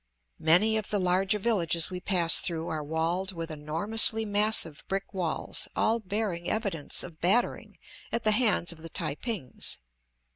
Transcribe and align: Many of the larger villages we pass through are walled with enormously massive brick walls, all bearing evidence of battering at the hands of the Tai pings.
Many 0.39 0.77
of 0.77 0.89
the 0.89 0.97
larger 0.97 1.37
villages 1.37 1.91
we 1.91 1.99
pass 1.99 2.39
through 2.41 2.69
are 2.69 2.83
walled 2.83 3.33
with 3.33 3.51
enormously 3.51 4.25
massive 4.25 4.83
brick 4.87 5.13
walls, 5.13 5.67
all 5.75 5.99
bearing 5.99 6.49
evidence 6.49 7.03
of 7.03 7.21
battering 7.21 7.77
at 8.11 8.23
the 8.23 8.31
hands 8.31 8.71
of 8.71 8.81
the 8.81 8.89
Tai 8.89 9.13
pings. 9.13 9.77